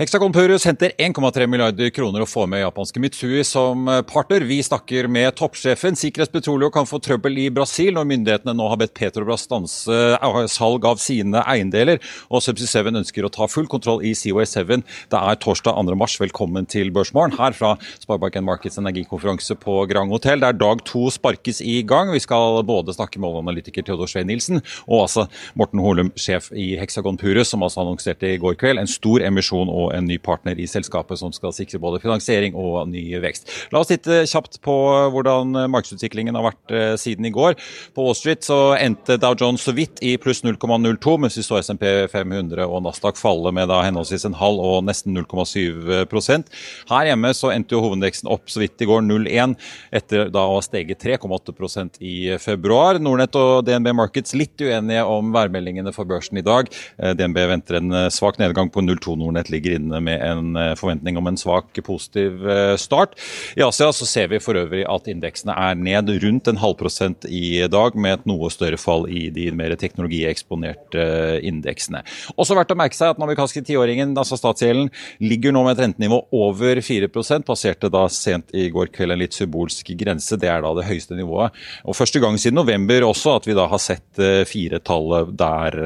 [0.00, 4.46] Hexagon Purus henter 1,3 milliarder kroner å få med japanske Mitsui som partner.
[4.48, 5.92] Vi snakker med toppsjefen.
[6.00, 10.38] Sikkerhets Petroleum kan få trøbbel i Brasil når myndighetene nå har bedt Petrobras stanse eh,
[10.48, 12.00] salg av sine eiendeler.
[12.32, 14.78] Og Subsea 7 ønsker å ta full kontroll i Seaway 7.
[15.12, 15.98] Det er torsdag 2.
[16.00, 16.14] mars.
[16.22, 21.60] Velkommen til Børsmorgen her fra Sparebank Markets energikonferanse på Grand Hotel, der dag to sparkes
[21.60, 22.14] i gang.
[22.16, 25.28] Vi skal både snakke med oljeanalytiker Theodor Svein Nilsen og altså
[25.60, 29.68] Morten Holum, sjef i Hexagon Purus, som altså annonserte i går kveld en stor emisjon
[29.68, 33.48] og en ny partner i selskapet som skal sikre både finansiering og ny vekst.
[33.74, 34.76] La oss titte kjapt på
[35.14, 37.56] hvordan markedsutviklingen har vært eh, siden i går.
[37.96, 41.60] På Wall Street så endte Dow Jones så vidt i pluss 0,02, mens vi så
[41.60, 46.50] SMP 500 og Nasdaq falle med da henholdsvis en halv og nesten 0,7%
[46.90, 49.56] Her hjemme så endte jo hovedindeksen opp så vidt i går 0,1,
[49.96, 53.00] etter da å ha steget 3,8% i februar.
[53.02, 56.70] Nordnett og DNB Markets litt uenige om værmeldingene for børsen i dag.
[57.00, 59.16] Eh, DNB venter en eh, svak nedgang på 0,2.
[59.20, 63.16] Nordnett ligger inne med en eh, forventning om en svak positiv eh, start.
[63.56, 67.26] I Asia så ser vi for øvrig at indeksene er ned rundt en halv prosent
[67.26, 72.02] i dag, med et noe større fall i de mer teknologieksponerte eh, indeksene.
[72.36, 74.90] Også verdt å merke seg at den amerikanske tiåringen, altså statsgjelden,
[75.22, 79.36] ligger nå med et rentenivå over 4% passerte da sent i går kveld en litt
[79.36, 80.38] symbolsk grense.
[80.40, 81.56] Det er da det høyeste nivået.
[81.88, 84.20] Og første gang siden november også at vi da har sett
[84.50, 85.76] firetallet der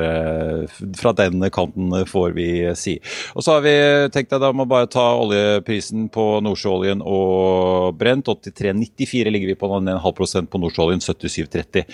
[0.98, 2.96] fra den kanten, får vi si.
[3.34, 3.73] Og så har vi
[4.14, 8.24] tenk deg da må bare ta oljeprisen på nordsjøoljen og brent.
[8.24, 11.84] 83,94 ligger vi på, en halv prosent på nordsjøoljen, 77,30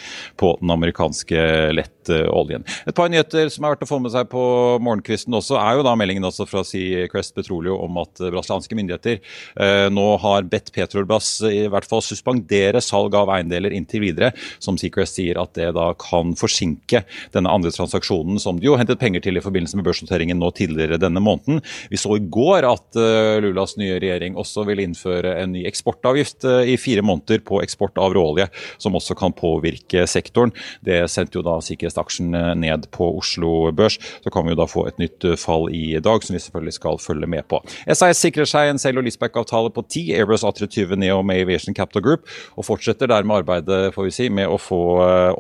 [0.41, 2.65] på den amerikanske lettoljen.
[2.87, 4.45] Et par nyheter som er verdt å få med seg på
[4.85, 9.87] morgenkvisten også, er jo da meldingen også fra Seacrest Petroleum om at brasilianske myndigheter eh,
[9.93, 15.19] nå har bedt Petrobras i hvert fall suspendere salg av eiendeler inntil videre, som Seacrest
[15.19, 17.05] sier at det da kan forsinke
[17.35, 21.01] denne andre transaksjonen som de jo hentet penger til i forbindelse med børsnoteringen nå tidligere
[21.01, 21.63] denne måneden.
[21.91, 26.47] Vi så i går at uh, Lulas nye regjering også vil innføre en ny eksportavgift
[26.49, 28.49] uh, i fire måneder på eksport av råolje,
[28.81, 30.53] som også kan påvirke sektoren.
[30.87, 33.99] Det sendte jo da sikkerhetsaksjen eh, ned på Oslo Børs.
[34.25, 37.01] Så kan vi jo da få et nytt fall i dag, som vi selvfølgelig skal
[37.03, 37.61] følge med på.
[37.87, 42.05] SAS sikrer seg en sale- og leaseback-avtale på 10 Airbus A320 Neo med Aviation Capital
[42.05, 44.81] Group, og fortsetter dermed arbeidet får vi si, med å få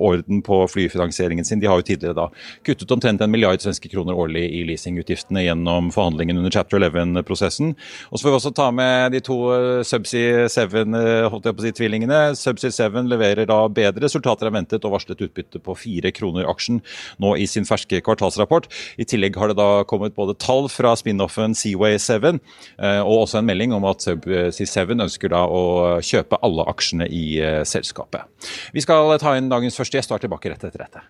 [0.00, 1.60] orden på flyfinansieringen sin.
[1.62, 2.28] De har jo tidligere da
[2.66, 5.90] kuttet omtrent en milliard svenske kroner årlig i leasingutgiftene gjennom
[6.20, 7.74] forhandlingene under Chapter 11-prosessen.
[8.10, 12.30] Og så får vi også ta med de to eh, Subsea 7-tvillingene.
[12.30, 16.48] Eh, Subsea 7 leverer da bedre resultater enn ventet og varslet utbytte på fire kroner
[16.50, 16.80] aksjen
[17.20, 18.68] nå i sin ferske kvartalsrapport.
[19.00, 23.40] I tillegg har det da kommet både tall fra spin-offen Seaway 7 eh, og også
[23.40, 28.26] en melding om at Subsea 7 ønsker da å kjøpe alle aksjene i selskapet.
[28.74, 31.02] Vi skal ta inn dagens første gjest og er tilbake rett etter dette.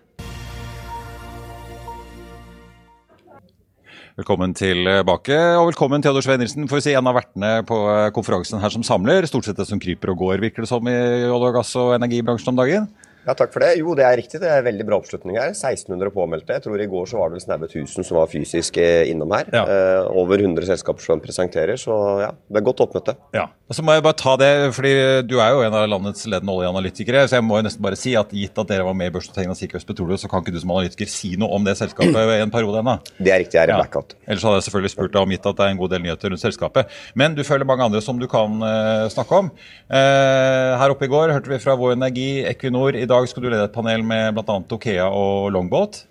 [4.21, 7.77] Velkommen tilbake, og velkommen Theodor Svein Nilsen, får vi si, en av vertene på
[8.13, 9.25] konferansen her som samler.
[9.25, 10.93] Stort sett det som kryper og går, virker det som i
[11.25, 12.85] olje- og gass- og energibransjen om dagen?
[13.25, 13.75] Ja, Takk for det.
[13.77, 14.39] Jo, det er riktig.
[14.41, 15.53] Det er veldig bra oppslutning her.
[15.53, 16.55] 1600 påmeldte.
[16.57, 19.33] Jeg tror I går så var det vel snaue 1000 som var fysisk eh, innom
[19.35, 19.49] her.
[19.53, 19.63] Ja.
[19.65, 23.15] Eh, over 100 selskaper som presenterer, så ja, det er godt oppmøte.
[23.37, 24.93] Ja, og så må jeg bare ta det, fordi
[25.29, 28.15] Du er jo en av landets ledende oljeanalytikere, så jeg må jo nesten bare si
[28.19, 30.59] at gitt at dere var med i børsnoteringen av Sikkerhets Petroleum, så kan ikke du
[30.63, 32.97] som analytiker si noe om det selskapet i en periode ennå?
[33.21, 33.79] Det er riktig, jeg er i ja.
[33.83, 34.17] blackout.
[34.25, 36.33] Ellers hadde jeg selvfølgelig spurt deg om gitt at det er en god del nyheter
[36.33, 36.97] rundt selskapet.
[37.21, 39.51] Men du følger mange andre som du kan uh, snakke om.
[39.87, 42.97] Uh, her oppe i går hørte vi fra Vår Energi, Equinor.
[42.97, 44.59] I dag skal du lede et panel med bl.a.
[44.71, 46.05] Okea og Longboat?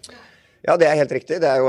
[0.61, 1.39] Ja, det er helt riktig.
[1.41, 1.69] Det jo,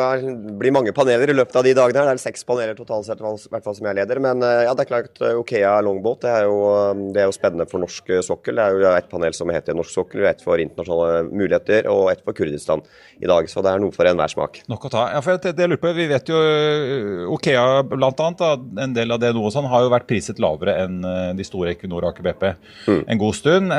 [0.59, 2.03] blir mange paneler i løpet av de dagene.
[2.09, 4.19] Det er seks paneler totalt sett, hvert fall som jeg leder.
[4.23, 7.29] Men eh, ja, det er klart eh, Okea longboat det er, jo, eh, det er
[7.29, 8.59] jo spennende for norsk sokkel.
[8.59, 12.23] Det er jo et panel som heter norsk sokkel, et for internasjonale muligheter og et
[12.25, 12.83] for Kurdistan
[13.23, 13.47] i dag.
[13.47, 14.59] Så det er noe for enhver smak.
[14.71, 15.05] Nok å ta.
[15.15, 16.41] Ja, for det, det lurer på, Vi vet jo
[17.31, 18.51] Okea bl.a.
[18.83, 20.99] en del av det noe sånn, har jo vært priset lavere enn
[21.37, 23.01] de store Equinor og Aker BP mm.
[23.07, 23.71] en god stund.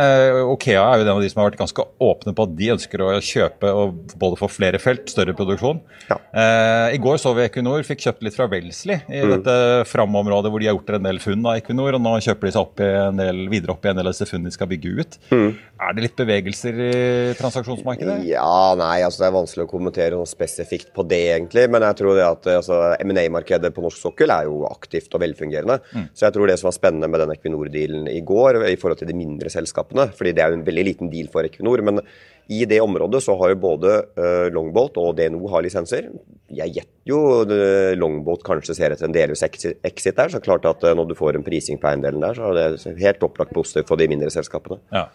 [0.57, 3.05] Okea er jo den av de som har vært ganske åpne på at de ønsker
[3.05, 5.81] å kjøpe og både få flere felt større produksjon.
[6.09, 6.19] Ja.
[6.31, 9.33] Eh, I går så vi Equinor fikk kjøpt litt fra Wellesley i mm.
[9.37, 9.57] dette
[9.91, 11.97] Fram-området hvor de har gjort en del funn av Equinor.
[11.99, 12.83] og Nå kjøper de seg opp
[13.19, 15.19] del, videre opp i en del av disse funnene de skal bygge ut.
[15.33, 15.49] Mm.
[15.83, 16.93] Er det litt bevegelser i
[17.39, 18.19] transaksjonsmarkedet?
[18.29, 21.67] Ja, nei, altså det er vanskelig å kommentere noe spesifikt på det, egentlig.
[21.73, 25.81] Men jeg tror det at altså, M&A-markedet på norsk sokkel er jo aktivt og velfungerende.
[25.91, 26.11] Mm.
[26.15, 29.11] Så jeg tror det som var spennende med den Equinor-dealen i går, i forhold til
[29.11, 31.83] de mindre selskapene, fordi det er jo en veldig liten deal for Equinor.
[31.83, 32.03] men
[32.51, 34.49] i det området så har jo både uh,
[34.93, 36.11] Longboat og DNO har lisenser.
[36.53, 40.29] Jeg gjetter jo uh, Longboat kanskje ser etter en delvis exit der.
[40.31, 42.97] Så klart at uh, når du får en prising på eiendelen der, så er det
[43.01, 44.81] helt opplagt positivt for de mindre selskapene.
[44.93, 45.09] Ja.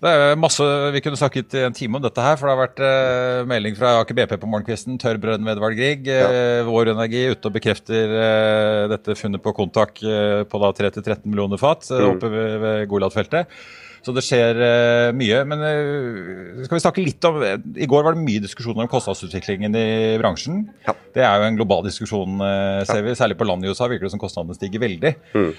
[0.00, 0.64] Det er masse,
[0.94, 3.74] Vi kunne snakket i en time om dette her, for det har vært eh, melding
[3.76, 4.96] fra Aker BP på morgenkvisten.
[4.96, 6.08] Tørr brønn ved Edvard Grieg.
[6.08, 6.30] Ja.
[6.32, 11.60] Eh, Vår Energi ute og bekrefter eh, dette funnet på Kontak på da 3-13 millioner
[11.60, 12.06] fat mm.
[12.14, 13.60] oppe ved, ved Goliat-feltet.
[14.04, 15.42] Så det skjer uh, mye.
[15.48, 19.76] Men uh, skal vi snakke litt om I går var det mye diskusjoner om kostnadsutviklingen
[19.76, 20.64] i bransjen.
[20.86, 20.96] Ja.
[21.14, 23.16] Det er jo en global diskusjon, uh, ser vi.
[23.18, 25.12] Særlig på land i USA virker det som kostnadene stiger veldig.
[25.34, 25.50] Mm.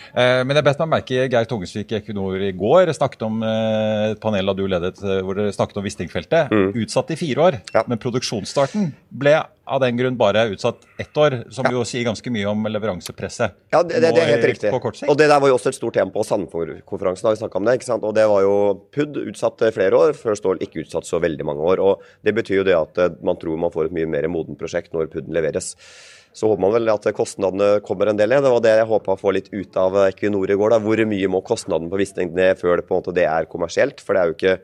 [0.48, 4.54] men jeg bet meg merke Geir Tungesvik i Equinor i går snakket om et panel
[4.58, 6.52] du ledet, hvor dere snakket om Wisting-feltet.
[6.52, 6.70] Mm.
[6.84, 7.58] Utsatt i fire år.
[7.76, 7.84] Ja.
[7.90, 8.92] Men produksjonsstarten
[9.22, 9.36] ble
[9.72, 11.74] av den grunn bare utsatt ett år, som ja.
[11.76, 13.56] jo sier ganske mye om leveransepresset.
[13.72, 14.72] Ja, det, det, det er helt riktig.
[15.08, 17.28] Og det der var jo også et stort tema på Sandefjord-konferansen.
[17.28, 18.08] da vi om det, ikke sant?
[18.08, 18.56] Og det var jo
[18.96, 21.84] PUD utsatt flere år, før Stål ikke utsatt så veldig mange år.
[21.84, 24.60] og Det betyr jo det at eh, man tror man får et mye mer modent
[24.60, 25.74] prosjekt når PUD-en leveres.
[26.32, 28.46] Så håper man vel at kostnadene kommer en del ned.
[28.46, 30.72] Det var det jeg håpa å få litt ut av Equinor i går.
[30.72, 30.80] da.
[30.80, 34.00] Hvor mye må kostnaden på Wisting ned før det på en måte det er kommersielt?
[34.00, 34.56] For det er jo ikke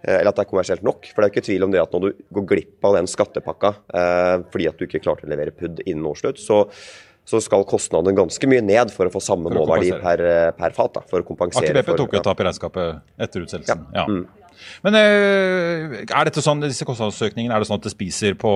[0.00, 1.10] Eh, eller at det er kommersielt nok.
[1.10, 3.10] For det er jo ikke tvil om det at når du går glipp av den
[3.10, 6.64] skattepakka eh, fordi at du ikke klarte å levere PUD innen årsslutt, så,
[7.28, 10.92] så skal kostnadene ganske mye ned for å få samme målverdi per, eh, per, fat.
[10.96, 11.70] Da, for å kompensere.
[11.70, 13.86] Aker BP tok et tap i regnskapet etter utsettelsen.
[13.94, 14.02] Ja.
[14.02, 14.06] ja.
[14.10, 14.26] Mm.
[14.84, 18.50] Men er dette sånn, disse kostnadsøkningene, er det sånn at det spiser på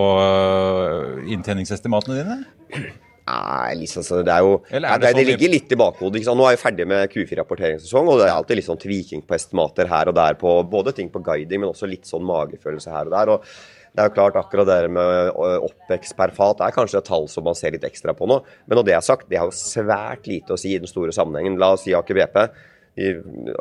[1.32, 2.90] inntjeningsestimatene dine?
[3.24, 6.24] Nei, liksom, det er jo er det, det, det, sånn ligger litt i bakhodet.
[6.28, 9.88] Nå er jeg ferdig med Q4-rapporteringssesong, og det er alltid litt sånn tviking på estimater
[9.88, 13.16] her og der på både ting på guiding, men også litt sånn magefølelse her og
[13.16, 13.32] der.
[13.38, 13.48] og
[13.94, 17.46] det er jo klart Akkurat det med OPEX per fat er kanskje et tall som
[17.46, 18.40] man ser litt ekstra på nå.
[18.66, 21.14] Men når det er sagt, det har jo svært lite å si i den store
[21.14, 21.60] sammenhengen.
[21.62, 22.40] La oss si Aker BP.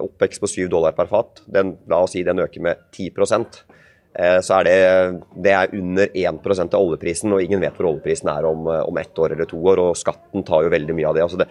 [0.01, 3.09] OPEX på 7 dollar per fat, den, la oss si den øker med 10
[4.13, 4.75] Eh, så er det,
[5.41, 8.97] det er under 1% av oljeprisen, og ingen vet hvor oljeprisen er om, eh, om
[9.01, 9.81] ett år eller to år.
[9.81, 11.24] Og skatten tar jo veldig mye av det.
[11.25, 11.47] Altså det,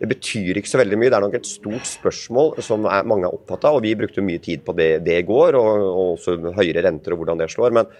[0.00, 1.10] det, betyr ikke så veldig mye.
[1.12, 3.76] Det er nok et stort spørsmål som er, mange er opptatt av.
[3.76, 7.12] Og vi brukte mye tid på det, det i går, og, og, også høyere renter
[7.12, 7.76] og hvordan det slår.
[7.76, 7.92] Men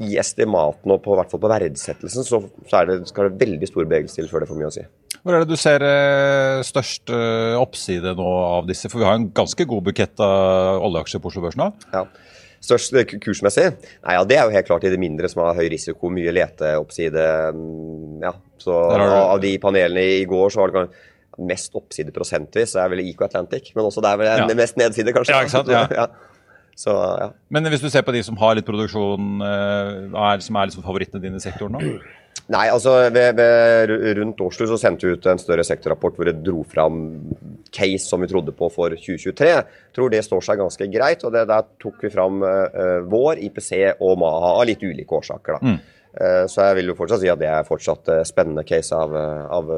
[0.00, 3.84] i estimatene og på, hvert fall på verdsettelsen så, så det, skal det veldig stor
[3.84, 4.86] bevegelse til før det får mye å si.
[5.20, 7.12] Hvor er det du ser eh, størst
[7.60, 8.88] oppside nå av disse?
[8.88, 11.68] For vi har en ganske god bukett av oljeaksjer på Oslo Børs nå.
[11.92, 12.06] Ja.
[12.60, 13.70] Størst kursmessig?
[14.04, 16.32] Nei, ja, Det er jo helt klart i det mindre som har høy risiko, mye
[16.36, 17.28] leteoppside.
[17.56, 20.88] Mm, ja, så Av de panelene i går så var det
[21.40, 23.70] mest oppside prosentvis, så er vel IK Atlantic.
[23.74, 25.32] Men også der er vel det mest nedside, kanskje.
[25.32, 25.72] Ja, ikke sant?
[25.72, 25.86] Ja.
[26.02, 26.06] ja.
[26.78, 27.28] Så, ja.
[27.52, 30.86] Men hvis du ser på de som har litt produksjon, hva er, som er liksom
[30.86, 31.98] favorittene dine i sektoren nå?
[32.50, 36.40] Nei, altså ved, ved, Rundt Oslo så sendte vi ut en større sektorrapport hvor det
[36.42, 36.96] dro fram
[37.70, 39.50] case som vi trodde på for 2023.
[39.52, 41.22] Jeg tror det står seg ganske greit.
[41.24, 43.70] og det, Der tok vi fram uh, vår, IPC
[44.02, 45.58] og Maha av litt ulike årsaker.
[45.60, 45.60] da.
[45.62, 45.78] Mm.
[46.10, 49.14] Uh, så jeg vil jo fortsatt si at det er fortsatt uh, spennende case av,
[49.60, 49.70] av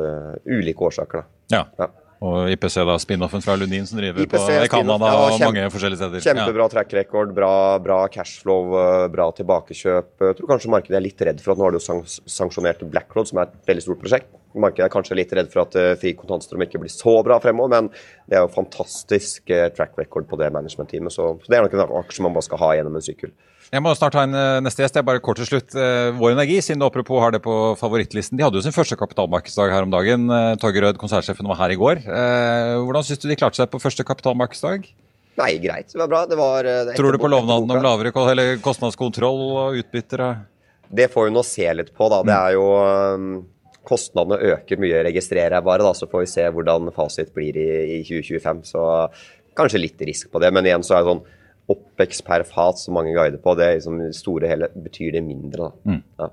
[0.48, 1.26] ulike årsaker.
[1.26, 1.58] da.
[1.58, 1.66] Ja.
[1.76, 1.90] ja.
[2.22, 5.98] Og IPC, da, spin-offen fra Lundin som driver IPC, på Canada ja, og mange forskjellige
[5.98, 6.22] steder.
[6.22, 10.12] Kjempebra track record, bra, bra cashflow, eh, bra tilbakekjøp.
[10.28, 13.42] Jeg tror kanskje markedet er litt redd for at nå har du sanksjonert Blackroad, som
[13.42, 14.30] er et veldig stort prosjekt.
[14.54, 17.72] Markedet er kanskje litt redd for at uh, fri kontantstrøm ikke blir så bra fremover,
[17.72, 17.88] men
[18.30, 21.14] det er jo fantastisk uh, track record på det management-teamet.
[21.14, 23.32] Så, så, det er nok en aksje man bare skal ha gjennom en sykkel.
[23.72, 24.98] Jeg må snart ta en uh, neste gjest.
[24.98, 25.72] Jeg bare kort til slutt.
[25.72, 28.98] Uh, Vår Energi, siden du apropos har det på favorittlisten, de hadde jo sin første
[29.00, 30.26] kapitalmarkedsdag her om dagen.
[30.28, 32.02] Uh, Torgeir Rød, konsernsjefen, var her i går.
[32.04, 34.84] hvordan syns du de klarte seg på første kapitalmarkedsdag?
[35.40, 35.88] Nei, greit.
[35.88, 36.22] Det var bra.
[36.28, 38.12] Det var, det Tror du på lovnaden om lavere
[38.60, 40.26] kostnadskontroll og utbytter?
[40.92, 42.20] Det får vi nå se litt på, da.
[42.28, 43.28] Det er jo um,
[43.88, 45.88] Kostnadene øker mye, registrerer jeg bare.
[45.88, 48.66] da, Så får vi se hvordan fasit blir i, i 2025.
[48.68, 48.84] Så
[49.56, 50.52] kanskje litt risk på det.
[50.52, 51.24] Men igjen så er det sånn
[51.68, 55.68] oppvekst per fat som mange guider på, det liksom, store hele betyr det mindre.
[55.68, 55.92] da.
[55.92, 56.02] Mm.
[56.18, 56.28] Ja.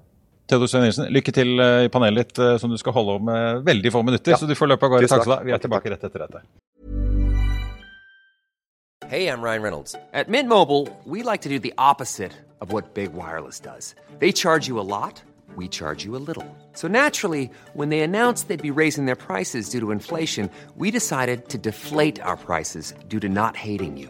[0.49, 3.29] Theodor Svein Nilsen, lykke til i panelet ditt, som du skal holde om
[3.65, 4.33] veldig få minutter.
[4.33, 4.37] Ja.
[4.41, 5.07] Så du får løpe av gårde.
[5.07, 5.43] Takk skal du ha.
[5.45, 6.41] Vi er tilbake rett etter dette.
[9.09, 9.95] Hey, I'm Ryan Reynolds.
[10.13, 12.31] At Mint Mobile, we like to do the opposite
[12.61, 13.95] of what Big Wireless does.
[14.19, 15.21] They charge you a lot,
[15.55, 16.45] we charge you a little.
[16.73, 21.49] So naturally, when they announced they'd be raising their prices due to inflation, we decided
[21.49, 24.09] to deflate our prices due to not hating you.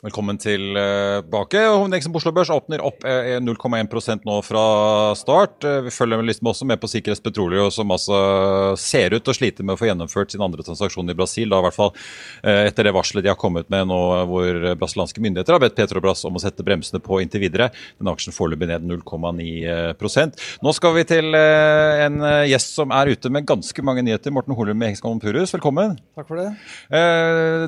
[0.00, 1.60] Velkommen tilbake.
[1.60, 4.62] Hovedindeksen på Oslo Børs åpner opp 0,1 eh, nå fra
[5.12, 5.64] start.
[5.68, 8.20] Eh, vi følger liksom også med på Sikkerhets Petroleum, som altså
[8.80, 11.52] ser ut til å slite med å få gjennomført sin andre transaksjon i Brasil.
[11.52, 13.98] Da, i hvert fall eh, etter det varselet de har kommet med nå,
[14.30, 17.68] hvor brasilianske myndigheter har bedt Petrobras om å sette bremsene på inntil videre.
[18.00, 23.44] Den aksjen foreløpig ned 0,9% Nå skal vi til en gjest som er ute med
[23.52, 24.32] ganske mange nyheter.
[24.32, 26.00] Morten Holum i Hexagon Purus, velkommen.
[26.16, 26.48] Takk for det.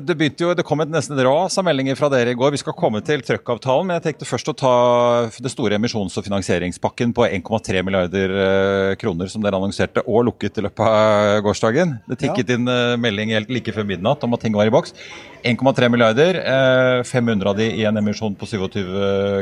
[0.09, 2.53] Det jo, det kom et nesten ras av meldinger fra dere dere i går.
[2.55, 4.73] Vi skal komme til trøkkavtalen, men jeg tenkte først å ta
[5.43, 10.59] det store emisjons- og finansieringspakken på 1,3 milliarder eh, kroner som dere annonserte og lukket
[10.59, 11.97] i løpet av gårsdagen.
[12.09, 12.57] Det tikket ja.
[12.57, 14.95] inn eh, melding helt like før midnatt om at ting var i boks.
[15.43, 16.39] 1,3 milliarder,
[17.03, 18.85] 500 eh, av de i en emisjon på 27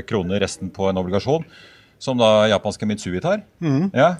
[0.10, 1.46] kroner, resten på en obligasjon,
[2.02, 3.46] som da japanske Mitsui tar.
[3.62, 3.92] Mm.
[3.94, 4.16] Ja.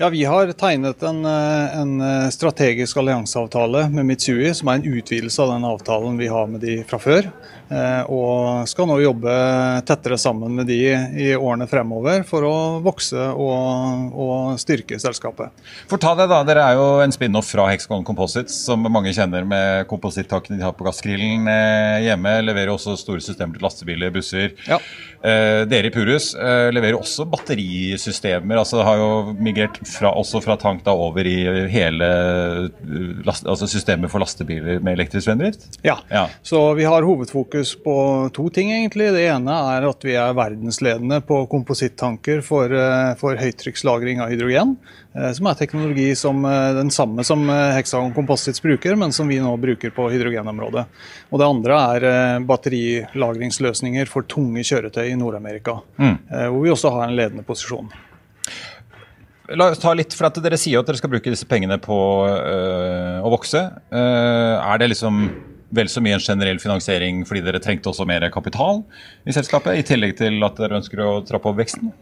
[0.00, 5.50] Ja, Vi har tegnet en, en, strategisk allianseavtale med Mitsui, som er en utvidelse av
[5.52, 7.28] den avtalen vi har med de fra før.
[7.70, 9.32] Eh, og skal nå jobbe
[9.86, 15.54] tettere sammen med de i årene fremover for å vokse og, og styrke selskapet.
[15.90, 19.46] For ta det da, Dere er jo en spin-off fra Hexagon Composites, som mange kjenner
[19.46, 22.34] med komposittakene de har på gassgrillen eh, hjemme.
[22.48, 24.56] Leverer også store systemer til lastebiler, busser.
[24.66, 24.80] Ja.
[25.22, 26.32] Eh, dere i Purus
[26.74, 28.58] leverer også batterisystemer.
[28.58, 31.38] altså Har jo migrert fra, også fra tank da over i
[31.70, 32.10] hele
[33.26, 35.68] last, altså systemet for lastebiler med elektrisk fremdrift?
[35.86, 36.00] Ja.
[36.10, 39.12] ja, så vi har hovedfokus fokus på to ting, egentlig.
[39.12, 44.76] Det ene er at vi er verdensledende på komposittanker for, eh, for høytrykkslagring av hydrogen.
[45.14, 49.38] Eh, som er teknologi som eh, den samme som Hexagon Composites bruker, men som vi
[49.38, 50.86] nå bruker på hydrogenområdet.
[51.30, 55.80] Og det andre er batterilagringsløsninger for tunge kjøretøy i Nord-Amerika.
[55.98, 56.16] Mm.
[56.30, 57.90] Hvor vi også har en ledende posisjon.
[59.50, 61.96] La oss ta litt, for at Dere sier at dere skal bruke disse pengene på
[62.28, 63.64] øh, å vokse.
[63.90, 65.24] Uh, er det liksom
[65.70, 68.84] vel så mye en generell finansiering fordi dere trengte også mer kapital
[69.24, 71.92] i selskapet, i tillegg til at dere ønsker å trappe opp veksten?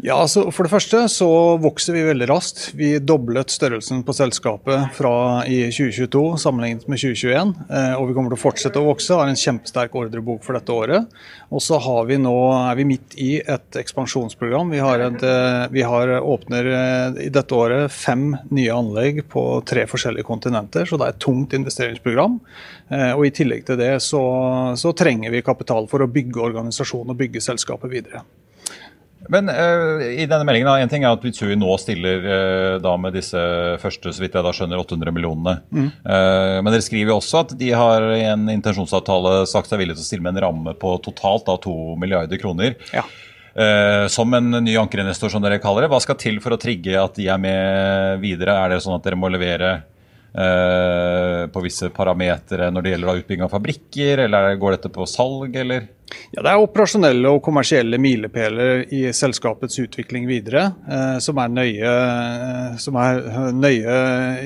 [0.00, 1.28] Ja, altså For det første så
[1.60, 2.62] vokser vi veldig raskt.
[2.76, 5.12] Vi doblet størrelsen på selskapet fra
[5.44, 7.52] i 2022 sammenlignet med 2021.
[7.68, 9.12] Eh, og vi kommer til å fortsette å vokse.
[9.18, 11.20] Har en kjempesterk ordrebok for dette året.
[11.52, 14.72] Og så har vi nå, er vi midt i et ekspansjonsprogram.
[14.72, 19.44] Vi, har et, eh, vi har åpner eh, i dette året fem nye anlegg på
[19.68, 20.88] tre forskjellige kontinenter.
[20.88, 22.40] Så det er et tungt investeringsprogram.
[22.90, 24.20] Og i tillegg til det så,
[24.74, 28.24] så trenger vi kapital for å bygge organisasjonen og bygge selskapet videre.
[29.28, 32.96] Men uh, i denne meldingen, da, en ting er at Mitsui nå stiller uh, da
[33.00, 33.40] med disse
[33.82, 35.58] første så vidt jeg da skjønner, 800 millionene.
[35.70, 35.88] Mm.
[36.02, 40.00] Uh, men dere skriver jo også at de har i en intensjonsavtale sagt seg villige
[40.00, 42.78] til å stille med en ramme på totalt da 2 milliarder kroner.
[42.94, 43.04] Ja.
[44.08, 45.88] som en ny ankerinvestor, som dere kaller det.
[45.90, 48.54] Hva skal til for å trigge at de er med videre?
[48.54, 49.82] Er det sånn at dere må levere eh,
[50.30, 55.88] på visse parametere når det gjelder utbygging av fabrikker, eller går dette på salg, eller?
[56.30, 61.94] Ja, Det er operasjonelle og kommersielle milepæler i selskapets utvikling videre, eh, som, er nøye,
[61.94, 63.96] eh, som, er nøye,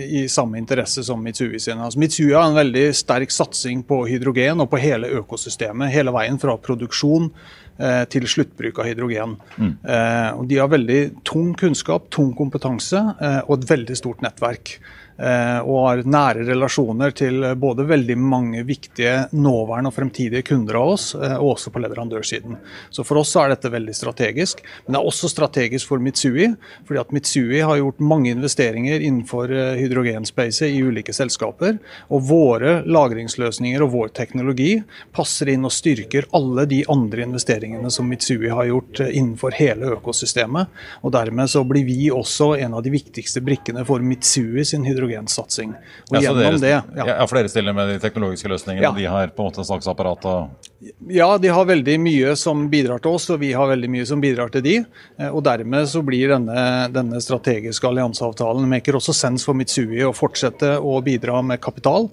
[0.05, 1.81] i samme interesse som Mitsui sin.
[1.81, 6.41] Altså, Mitsui har en veldig sterk satsing på hydrogen og på hele økosystemet, hele veien
[6.41, 7.31] fra produksjon
[7.79, 9.39] eh, til sluttbruk av hydrogen.
[9.57, 9.73] Mm.
[9.85, 14.79] Eh, de har veldig tung kunnskap, tung kompetanse eh, og et veldig stort nettverk.
[15.15, 20.95] Eh, og har nære relasjoner til både veldig mange viktige nåværende og fremtidige kunder av
[20.97, 22.57] oss, eh, og også på leverandørsiden.
[22.91, 24.65] Så For oss er dette veldig strategisk.
[24.85, 26.49] Men det er også strategisk for Mitsui,
[26.87, 31.79] fordi at Mitsui har gjort mange investeringer innenfor eh, hydrogenspacet i ulike selskaper.
[32.11, 34.83] Og våre lagringsløsninger og vår teknologi
[35.15, 40.75] passer inn og styrker alle de andre investeringene som Mitsui har gjort innenfor hele økosystemet.
[41.07, 45.04] Og dermed så blir vi også en av de viktigste brikkene for Mitsui sin hydrogen
[45.05, 45.75] hydrogensatsing.
[46.11, 47.27] Og ja, gjennom det, ja.
[47.27, 50.27] For dere stiller med de teknologiske løsningene, og de har på en måte salgsapparat?
[50.31, 50.71] Og...
[51.13, 54.23] Ja, de har veldig mye som bidrar til oss, og vi har veldig mye som
[54.23, 54.77] bidrar til de.
[55.19, 60.15] Eh, og Dermed så blir denne, denne strategiske allianseavtalen maker også sens for Mitsui å
[60.17, 62.09] fortsette å bidra med kapital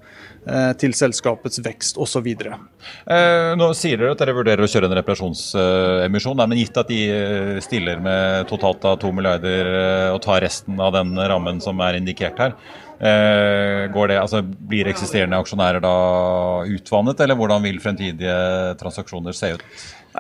[0.48, 2.28] eh, til selskapets vekst osv.
[2.32, 7.02] Eh, nå sier dere at dere vurderer å kjøre en reparasjonsemisjon, men gitt at de
[7.12, 9.74] eh, stiller med totalt av 2 milliarder
[10.12, 15.40] og tar resten av den rammen som er indikert her, Eh, det, altså, blir eksisterende
[15.42, 15.96] aksjonærer da
[16.70, 18.36] utvannet, eller hvordan vil fremtidige
[18.82, 19.66] transaksjoner se ut?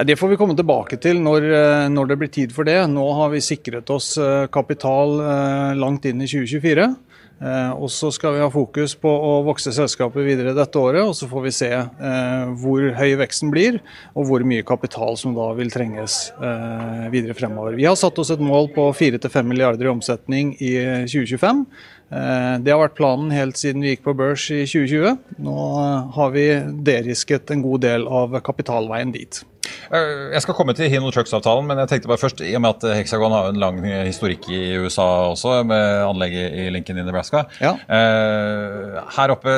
[0.08, 2.80] Det får vi komme tilbake til når, eh, når, det blir tid for det.
[2.90, 5.20] Nå har vi sikret oss eh, kapital
[5.78, 6.92] langt inn i 2024.
[7.42, 11.02] Og så skal vi ha fokus på å vokse selskapet videre dette året.
[11.02, 11.70] Og så får vi se
[12.62, 13.80] hvor høy veksten blir,
[14.14, 16.20] og hvor mye kapital som da vil trenges
[17.10, 17.74] videre fremover.
[17.80, 20.76] Vi har satt oss et mål på 4-5 milliarder i omsetning i
[21.10, 21.66] 2025.
[22.12, 25.16] Eh, det har vært planen helt siden vi gikk på børs i 2020.
[25.46, 25.70] Nå
[26.18, 26.50] har vi
[26.84, 29.46] derisket en god del av kapitalveien dit.
[29.94, 32.74] Eh, jeg skal komme til Hino Trucks-avtalen, men jeg tenkte bare først, i og med
[32.82, 33.78] at Hexagon har en lang
[34.08, 37.46] historikk i USA også, med anlegget i Lincoln i Nebraska.
[37.62, 37.76] Ja.
[37.86, 39.54] Eh, her oppe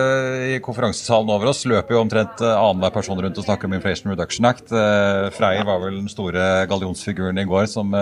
[0.54, 4.50] i konferansesalen over oss løper jo omtrent annenhver person rundt og snakker om Inflation Reduction
[4.50, 4.70] Act.
[5.38, 7.96] Freyr var vel den store gallionsfiguren i går som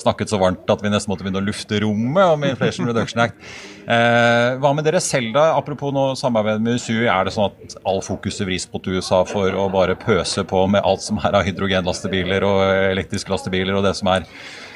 [0.00, 3.52] snakket så varmt at vi nesten måtte begynne å lufte rommet om Inflation Reduction Act.
[3.82, 5.48] Eh, hva med dere selv, da?
[5.58, 7.02] Apropos nå samarbeid med USU.
[7.10, 10.84] Er det sånn at all fokuset vris mot USA for å bare pøse på med
[10.86, 12.62] alt som er av hydrogenlastebiler og
[12.92, 14.28] elektriske lastebiler og det som er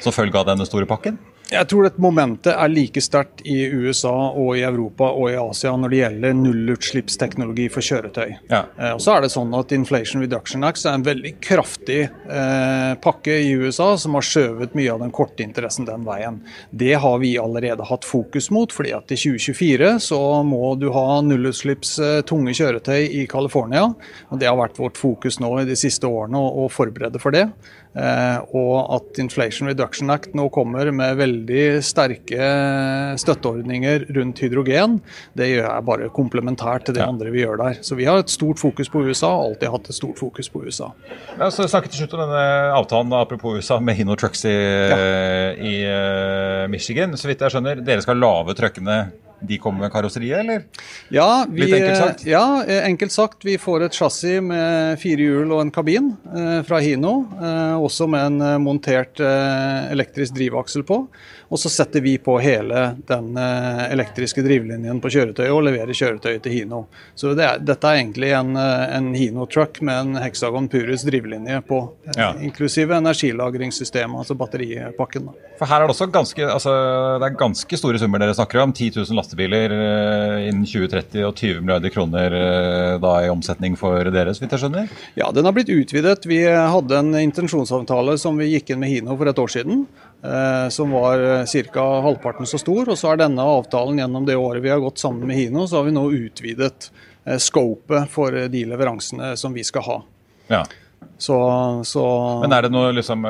[0.03, 1.19] som følge av denne store pakken?
[1.47, 5.71] Jeg tror dette momentet er like sterkt i USA og i Europa og i Asia
[5.79, 8.33] når det gjelder nullutslippsteknologi for kjøretøy.
[8.51, 8.65] Ja.
[8.75, 12.91] Eh, og så er det sånn at Inflation Reduction Act er en veldig kraftig eh,
[13.03, 16.41] pakke i USA som har skjøvet mye av den korte interessen den veien.
[16.71, 21.21] Det har vi allerede hatt fokus mot, fordi at i 2024 så må du ha
[21.23, 23.87] nullutslipps eh, tunge kjøretøy i California.
[24.27, 27.47] og Det har vært vårt fokus nå i de siste årene å forberede for det.
[27.97, 32.49] Eh, og at Inflation Reduction Act nå kommer med veldig sterke
[33.17, 34.99] støtteordninger rundt hydrogen,
[35.37, 37.09] det gjør jeg bare komplementært til det ja.
[37.09, 37.81] andre vi gjør der.
[37.81, 40.61] Så vi har et stort fokus på USA, og alltid hatt et stort fokus på
[40.67, 40.91] USA.
[41.37, 44.99] Ja, så snakket til slutt om denne avtalen apropos USA med Hino Trucks i, ja.
[45.57, 47.17] i uh, Michigan.
[47.17, 48.99] Så vidt jeg skjønner, dere skal lave truckene
[49.39, 50.63] de kommer med karosseriet, eller?
[51.13, 52.25] Ja, vi, Litt enkelt sagt?
[52.25, 53.45] Ja, enkelt sagt.
[53.45, 57.19] Vi får et chassis med fire hjul og en kabin eh, fra Hino.
[57.37, 61.03] Eh, også med en eh, montert eh, elektrisk drivaksel på.
[61.49, 66.43] Og så setter vi på hele den eh, elektriske drivlinjen på kjøretøyet og leverer kjøretøyet
[66.43, 66.81] til Hino.
[67.15, 71.61] Så det er, dette er egentlig en, eh, en Hino-truck med en Hexagon Purus drivlinje
[71.67, 71.79] på,
[72.17, 72.33] ja.
[72.43, 75.29] inklusive energilagringssystemet, altså batteripakken.
[75.57, 76.73] For her er det også ganske, altså,
[77.21, 78.75] det er ganske store summer dere snakker om.
[78.75, 82.37] 10 000 lastebiler eh, innen 2030 og 20 milliarder kroner
[83.01, 84.91] da i omsetning for dere, så vidt jeg skjønner?
[85.17, 86.27] Ja, den har blitt utvidet.
[86.27, 89.85] Vi hadde en intensjonsavtale som vi gikk inn med Hino for et år siden.
[90.23, 92.01] Eh, som var eh, ca.
[92.01, 92.89] halvparten så stor.
[92.89, 95.79] Og så er denne avtalen gjennom det året vi har gått sammen med Hino, så
[95.79, 96.89] har vi nå utvidet
[97.25, 100.01] eh, scopet for de leveransene som vi skal ha.
[100.47, 100.65] Ja.
[101.17, 101.37] Så,
[101.85, 102.03] så
[102.41, 103.21] Men er det noe liksom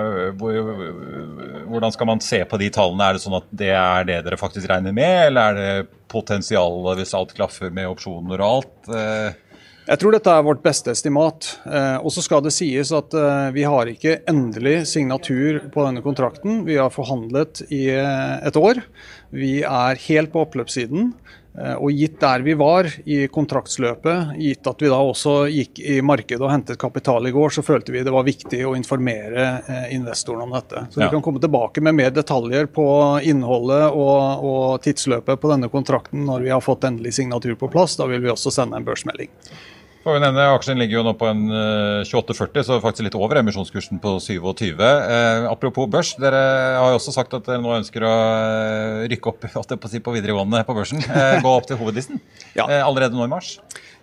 [1.67, 3.04] Hvordan skal man se på de tallene?
[3.04, 6.80] Er det sånn at det er det dere faktisk regner med, eller er det potensial
[6.95, 8.91] hvis alt klaffer med opsjoner og alt?
[9.88, 11.47] Jeg tror dette er vårt beste estimat.
[11.63, 16.04] Eh, og så skal det sies at eh, vi har ikke endelig signatur på denne
[16.04, 16.65] kontrakten.
[16.67, 18.84] Vi har forhandlet i eh, et år.
[19.32, 21.13] Vi er helt på oppløpssiden.
[21.82, 26.43] Og gitt der vi var i kontraktsløpet, gitt at vi da også gikk i markedet
[26.45, 30.54] og hentet kapital i går, så følte vi det var viktig å informere investorene om
[30.54, 30.84] dette.
[30.93, 31.08] Så ja.
[31.08, 32.86] vi kan komme tilbake med mer detaljer på
[33.26, 37.97] innholdet og, og tidsløpet på denne kontrakten når vi har fått endelig signatur på plass.
[37.97, 39.34] Da vil vi også sende en børsmelding.
[40.08, 41.41] Får vi nevne, Aksjen ligger jo nå på en
[42.08, 44.70] 28,40, så faktisk litt over emisjonskursen på 27.
[44.80, 46.39] Eh, apropos børs, dere
[46.78, 48.13] har jo også sagt at dere nå ønsker å
[49.12, 51.04] rykke opp på, si, på videregående på børsen.
[51.04, 52.22] Eh, gå opp til hovedlisten
[52.56, 52.70] ja.
[52.70, 53.58] eh, allerede nå i mars.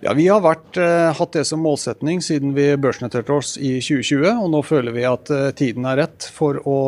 [0.05, 4.29] Ja, Vi har vært, eh, hatt det som målsetning siden vi børsnoterte oss i 2020.
[4.45, 6.79] og Nå føler vi at tiden er rett for å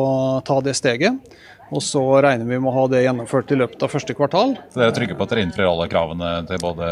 [0.45, 1.17] ta det steget.
[1.69, 4.55] Og så regner vi med å ha det gjennomført i løpet av første kvartal.
[4.71, 6.89] Så dere er trygge på at dere innfrir alle kravene til både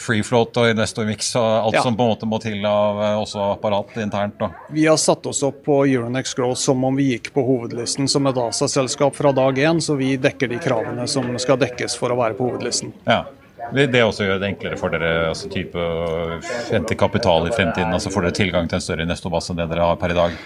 [0.00, 1.84] free float og investor mix og alt ja.
[1.86, 4.38] som på en måte må til av eh, også apparat internt?
[4.38, 4.50] Da.
[4.74, 8.30] Vi har satt oss opp på Euronex Growth som om vi gikk på hovedlisten som
[8.30, 12.20] et ASA-selskap fra dag én, så vi dekker de kravene som skal dekkes for å
[12.20, 12.94] være på hovedlisten.
[13.08, 13.24] Ja.
[13.72, 15.80] Det også gjør det enklere for dere altså type
[16.68, 17.94] hente kapital i fremtiden?
[17.96, 20.36] altså Får dere tilgang til en større investorbase enn det dere har per i dag?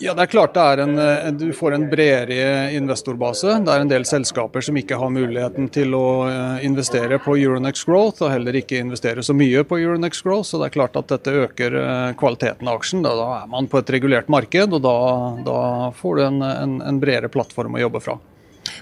[0.00, 3.58] Ja, det er klart det er en, eh, Du får en bredere investorbase.
[3.64, 7.84] Det er en del selskaper som ikke har muligheten til å eh, investere på Euronex
[7.84, 10.48] Growth, og heller ikke investere så mye på Euronex Growth.
[10.48, 13.04] Så det er klart at dette øker eh, kvaliteten av aksjen.
[13.04, 14.96] Da, er man på et regulert marked, og da,
[15.44, 15.60] da
[16.00, 18.16] får du en, en, en, bredere plattform å jobbe fra.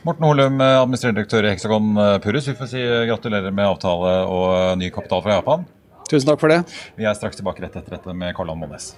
[0.07, 2.47] Morten Holum, administrerende direktør i Hexagon Purus.
[2.47, 5.67] Vi får si gratulerer med avtale og ny kapital fra Japan.
[6.07, 6.63] Tusen takk for det.
[6.95, 8.93] Vi er straks tilbake rett etter dette med Karl-Ann Månes.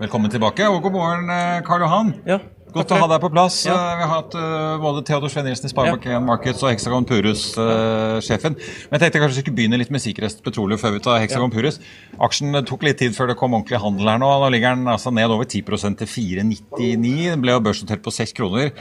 [0.00, 2.14] Velkommen tilbake, og god morgen, eh, Karl Johan.
[2.24, 2.38] Ja,
[2.72, 3.58] Godt å ha deg på plass.
[3.66, 3.74] Ja.
[3.74, 6.20] Eh, vi har hatt uh, både Theodor Sven Nilsen i Sparebank1 ja.
[6.22, 8.54] Markets og Hexagon Purus-sjefen.
[8.54, 11.18] Uh, Men jeg tenkte kanskje vi skulle begynne litt med Sikkerhet Petroleum før vi tar
[11.20, 11.56] Hexagon ja.
[11.56, 11.80] Purus.
[12.22, 14.30] Aksjen tok litt tid før det kom ordentlig handel her nå.
[14.40, 15.66] Nå ligger den altså ned over 10
[16.00, 17.12] til 4,99.
[17.34, 18.72] Den ble jo børsnotert på 6 kroner.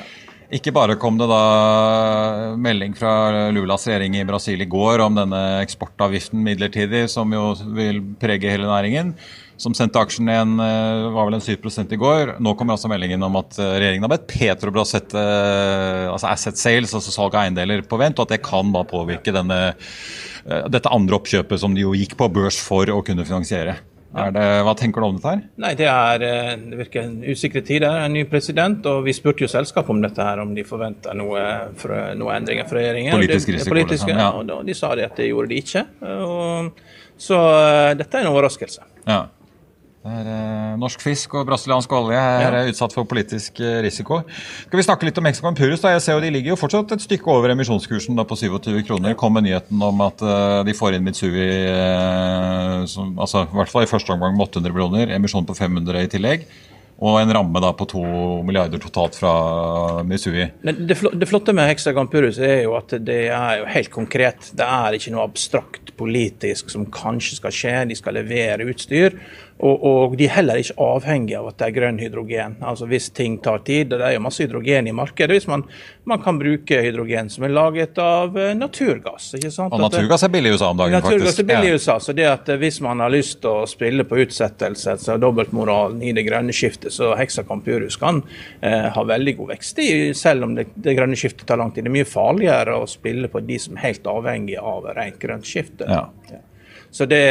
[0.55, 5.43] Ikke bare kom det da melding fra Lulas regjering i Brasil i går om denne
[5.65, 9.13] eksportavgiften midlertidig, som jo vil prege hele næringen
[9.59, 12.35] som sendte aksjen igjen, eh, var vel en 7 i går.
[12.39, 16.57] Nå kommer altså meldingen om at eh, regjeringen har bedt Petrobras sette eh, altså asset
[16.57, 19.59] sales, altså salg av eiendeler, på vent, og at det kan da påvirke denne,
[20.71, 23.75] dette andre oppkjøpet som de jo gikk på børs for å kunne finansiere.
[24.09, 25.41] Det, hva tenker du om dette her?
[25.61, 26.23] Nei, Det er,
[26.71, 27.99] det virker en usikre tider.
[28.07, 28.79] En ny president.
[28.89, 31.43] og Vi spurte jo selskapet om dette, her, om de forventa noe,
[32.17, 33.13] noe endringer fra regjeringen.
[33.19, 33.75] Politisk risiko.
[33.75, 34.23] Politiske, liksom.
[34.49, 34.55] ja.
[34.55, 35.83] og De sa det at det gjorde de ikke.
[36.15, 36.81] Og,
[37.19, 37.37] så
[37.99, 38.87] dette er en overraskelse.
[39.03, 39.27] Ja.
[39.99, 42.61] Er, eh, norsk fisk og brasiliansk olje er ja.
[42.71, 44.21] utsatt for politisk eh, risiko.
[44.63, 45.81] Skal vi snakke litt om Mexico Purus?
[45.83, 45.91] Da?
[45.91, 49.17] Jeg ser jo De ligger jo fortsatt et stykke over emisjonskursen da, på 27 kroner.
[49.19, 53.73] Kom med nyheten om at uh, de får inn Mitsui uh, som, altså, i hvert
[53.73, 56.47] fall i første omgang med 800 millioner, emisjon på 500 i tillegg.
[56.99, 58.01] Og en ramme da på 2
[58.47, 59.33] milliarder totalt fra
[60.07, 60.49] Mitsui.
[60.63, 64.49] Det, det flotte med Hexagon Purus er jo at det er jo helt konkret.
[64.51, 67.75] Det er ikke noe abstrakt politisk som kanskje skal skje.
[67.91, 69.15] De skal levere utstyr.
[69.59, 72.55] Og, og, de er heller ikke avhengig av at det er grønn hydrogen.
[72.63, 75.65] Altså Hvis ting tar tid, det er jo masse hydrogen i markedet, hvis man,
[76.07, 79.33] man kan bruke hydrogen som er laget av uh, naturgass.
[79.35, 79.75] ikke sant?
[79.75, 81.43] Og naturgass er billig i USA om dagen, naturgass faktisk.
[81.43, 84.07] er billig i USA, så det at uh, Hvis man har lyst til å spille
[84.07, 88.21] på utsettelse, så dobbeltmoralen i det grønne skiftet, så Hexacon Purus kan
[88.61, 91.83] eh, ha veldig god vekst, i, selv om det, det, grønne skiftet tar lang tid.
[91.83, 95.47] Det er mye farligere å spille på de som er helt avhengig av rent grønt
[95.47, 95.87] skifte.
[95.87, 96.05] Ja.
[96.31, 96.43] Ja.
[96.91, 97.23] Så det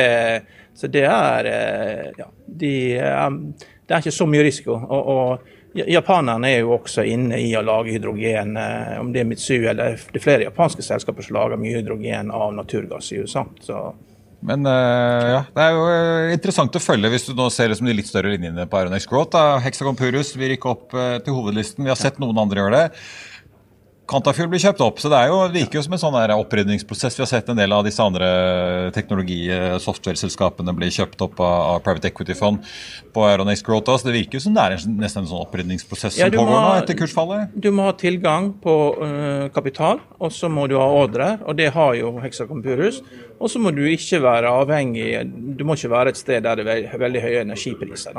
[0.78, 4.76] så det er, eh, ja, de, det er ikke så mye risiko.
[4.78, 9.26] Og, og, Japanerne er jo også inne i å lage hydrogen, eh, om det er
[9.28, 13.44] Mitsui eller det er flere japanske selskaper som lager mye hydrogen av naturgass i USA.
[13.62, 13.82] Så.
[14.48, 15.84] Men uh, ja, det er jo
[16.34, 19.06] interessant å følge hvis du nå ser det som de litt større linjene på Aeronex
[19.10, 19.38] Growth.
[19.64, 21.84] Hexagon Purus vil rykke opp uh, til hovedlisten.
[21.84, 23.02] Vi har sett noen andre gjøre det.
[24.09, 27.18] Quantafuel blir kjøpt opp, så det, er jo, det virker jo som en sånn opprydningsprosess.
[27.18, 28.29] Vi har sett en del av disse andre
[28.97, 32.64] teknologi-software-selskapene bli kjøpt opp av, av private equity-fond
[33.12, 33.92] på Aeronex Growth.
[34.01, 36.62] Så det virker jo som det er nesten en sånn opprydningsprosess ja, som pågår må,
[36.64, 37.53] nå etter kursfallet.
[37.53, 41.68] Du må ha tilgang på uh, kapital, og så må du ha ordrer, og det
[41.77, 43.03] har jo Hexacom Purus.
[43.38, 45.07] Og så må du ikke være avhengig
[45.59, 48.18] Du må ikke være et sted der det er veldig høye energipriser.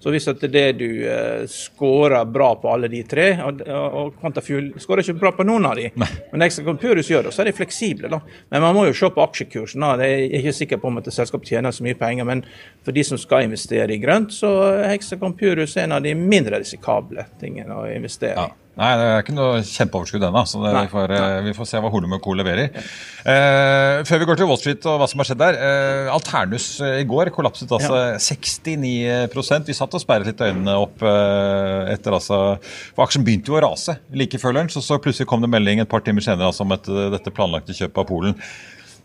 [0.00, 4.12] Så hvis det er det du uh, scorer bra på alle de tre, og, og
[4.20, 5.88] Quantafuel skårer ikke bra på noen av de.
[5.98, 6.10] Nei.
[6.32, 8.10] Men Extra Purus gjør det, så er de fleksible.
[8.12, 8.20] da.
[8.54, 9.82] Men man må jo se på aksjekursen.
[9.82, 10.06] da.
[10.06, 12.44] Jeg er ikke sikker på om et selskapet tjener så mye penger, men
[12.84, 16.62] for de som skal investere i grønt, så er Extra Purus en av de mindre
[16.62, 18.50] risikable tingene å investere i.
[18.50, 18.61] Ja.
[18.72, 20.42] Nei, det er ikke noe kjempeoverskudd ennå.
[20.48, 22.32] Så det, vi, får, eh, vi, får, se hva Holum Co.
[22.38, 22.72] leverer.
[22.72, 25.58] Eh, før vi går til Wall Street og hva som har skjedd der.
[25.60, 28.16] Eh, Alternus eh, i går kollapset altså ja.
[28.16, 33.58] 69% Vi satt og sperret litt øynene opp eh, etter altså For aksjen begynte jo
[33.60, 36.48] å rase like før lunsj, og så plutselig kom det melding et par timer senere
[36.48, 38.40] altså, om et, dette planlagte kjøpet av Polen.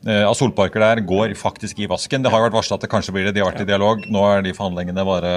[0.06, 2.22] Eh, av solparker der går faktisk i vasken.
[2.24, 3.34] Det har vært varsla at det kanskje blir det.
[3.36, 4.04] De har vært i dialog.
[4.14, 5.32] Nå er de forhandlingene bare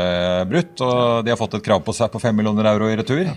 [0.50, 3.30] brutt, og de har fått et krav på seg på 5 millioner euro i retur.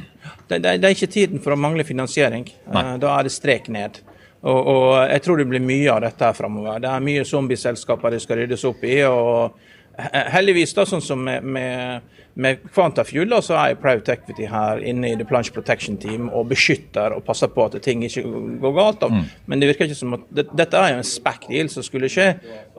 [0.49, 2.49] Det, det, det er ikke tiden for å mangle finansiering.
[2.73, 2.83] Nei.
[2.83, 4.01] Eh, da er det strek ned.
[4.43, 6.81] Og, og, jeg tror det blir mye av dette her framover.
[6.83, 8.97] Det er mye zombieselskaper det skal ryddes opp i.
[9.07, 9.55] og
[9.97, 15.11] Heldigvis, da, sånn som med, med med Quantafuel da, så er Private Equity her inne
[15.11, 18.23] i The Plunge Protection Team og beskytter og passer på at ting ikke
[18.61, 19.05] går galt.
[19.05, 19.27] Mm.
[19.45, 22.31] Men det virker ikke som at det, dette er jo en SPAC-deal som skulle skje.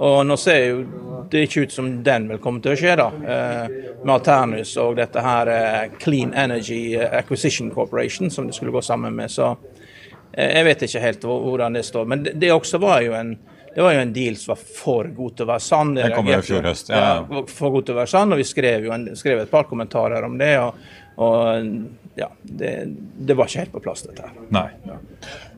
[0.03, 0.83] Og nå ser jo
[1.31, 3.09] det ikke ut som den vil komme til å skje, da.
[3.15, 8.83] Eh, med Alternus og dette her eh, Clean Energy Acquisition Corporation som det skulle gå
[8.83, 9.31] sammen med.
[9.31, 9.53] Så
[10.33, 12.11] eh, jeg vet ikke helt hvordan det står.
[12.11, 13.37] Men det, det også var jo en
[13.75, 15.95] det var jo en deal som var for god til å være sann.
[15.97, 16.93] Den kom i fjor høst.
[16.95, 17.01] Ja.
[17.19, 17.43] ja.
[17.51, 20.27] For god til å være sann, og vi skrev jo en, skrev et par kommentarer
[20.27, 20.53] om det.
[20.63, 20.79] og,
[21.25, 21.65] og
[22.15, 22.71] ja, det,
[23.19, 24.47] det, var ikke helt på plass, dette her.
[24.55, 24.69] Nei.
[24.87, 25.01] Ja.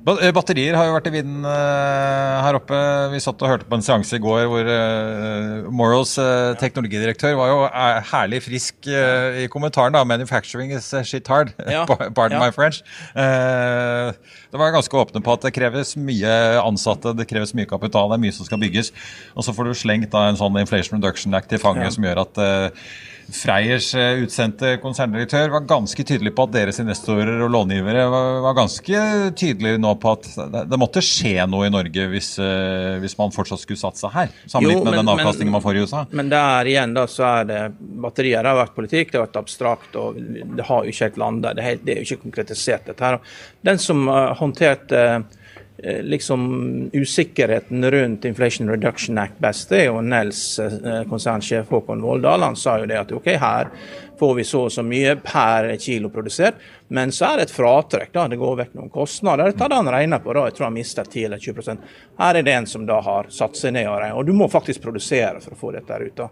[0.07, 2.79] Eh, batterier har jo vært i vinden uh, her oppe.
[3.11, 6.13] Vi satt og hørte på en seanse i går hvor uh, Morals
[6.61, 7.65] teknologidirektør var jo
[8.13, 9.97] herlig frisk i kommentaren.
[9.97, 11.51] da, 'Manufacturing is shit hard'.
[11.77, 11.83] Ja.
[11.85, 12.47] Pardon ja.
[12.47, 12.83] my French.
[13.15, 16.31] det var ganske åpne på at det kreves mye
[16.63, 18.93] ansatte, det kreves mye kapital, det er mye som skal bygges.
[19.35, 22.23] Og så får du slengt da en sånn Inflation Reduction Act i fanget som gjør
[22.23, 22.41] at
[23.27, 28.55] Freyers eh, utsendte konserndirektør var ganske tydelig på at deres investorer og långivere var, var
[28.55, 29.01] ganske
[29.39, 30.29] tydelige nå på at
[30.71, 34.89] det, måtte skje noe i Norge hvis, eh, hvis man fortsatt skulle satse her, sammenlignet
[34.89, 36.05] med den avkastningen man får i USA.
[36.17, 37.63] Men der igjen da, så er det
[38.07, 41.55] batterier har vært politikk, det har vært abstrakt, og det har jo ikke helt landa.
[41.57, 43.19] Det, det, er jo ikke konkretisert, dette her.
[43.67, 45.03] Den som uh, håndterte
[45.79, 52.01] Eh, liksom usikkerheten rundt Inflation Reduction Act best, det er jo Nels eh, konsernsjef Håkon
[52.01, 52.47] Voldal.
[52.47, 53.69] Han sa jo det at ok, her
[54.19, 56.55] får vi så og så mye per kilo produsert,
[56.89, 58.13] men så er det et fratrekk.
[58.13, 59.53] da, Det går vekk noen kostnader.
[59.53, 61.77] Det hadde han regna på, da, jeg tror han mista 10 eller 20
[62.19, 64.17] Her er det en som da har satt seg ned og regnet.
[64.17, 66.17] Og du må faktisk produsere for å få dette ut.
[66.17, 66.29] da.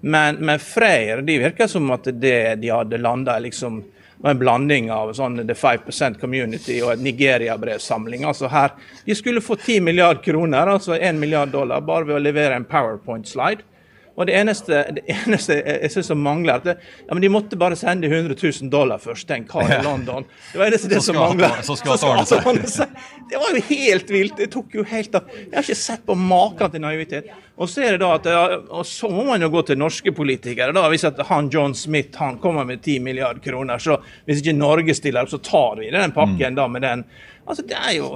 [0.00, 3.82] Men, men Freyr de virker som at det de hadde landa liksom
[4.22, 8.24] en blanding av sånn The 5% Community og Nigeria-brevsamling.
[8.28, 8.70] Altså her,
[9.04, 12.68] De skulle få 10 milliard kroner, altså 1 milliard dollar, bare ved å levere en
[12.68, 13.66] powerpoint-slide.
[14.12, 16.74] Og det eneste, det eneste jeg synes som mangler, at det,
[17.06, 20.26] ja, men de måtte bare sende 100 000 dollar først til en kar i London.
[20.52, 21.62] Det var eneste det som mangler.
[21.64, 22.92] Så skal alt ordne seg.
[23.30, 24.36] Det var jo helt vilt.
[24.36, 25.30] Det tok jo helt av.
[25.38, 27.30] Jeg har ikke sett på maken til naivitet.
[27.56, 28.28] Og så er det da at,
[28.72, 30.74] og så må man jo gå til norske politikere.
[30.76, 33.96] da, Hvis at han John Smith han kommer med 10 milliarder kroner, så
[34.26, 36.58] hvis ikke Norge stiller opp, så tar vi den pakken mm.
[36.60, 37.04] da med den.
[37.46, 38.12] Altså, det er jo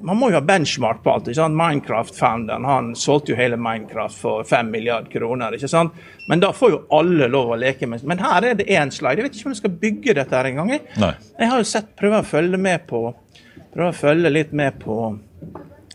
[0.00, 1.28] man må jo ha benchmark på alt.
[1.28, 1.58] ikke sant?
[1.58, 5.56] Minecraft-founderen han solgte jo hele Minecraft for 5 milliarder kroner.
[5.56, 5.96] ikke sant?
[6.28, 9.18] Men da får jo alle lov å leke med Men her er det én slide.
[9.18, 10.70] Jeg vet ikke om jeg skal bygge dette her engang.
[10.76, 10.84] Jeg.
[11.38, 13.08] jeg har jo sett, prøver å følge med på
[13.72, 14.96] prøver å følge litt med på